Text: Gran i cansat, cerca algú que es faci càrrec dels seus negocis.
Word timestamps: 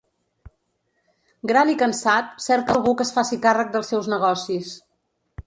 Gran 1.51 1.71
i 1.73 1.77
cansat, 1.81 2.33
cerca 2.47 2.75
algú 2.77 2.95
que 3.03 3.07
es 3.09 3.13
faci 3.19 3.41
càrrec 3.45 3.71
dels 3.77 3.93
seus 3.95 4.11
negocis. 4.17 4.75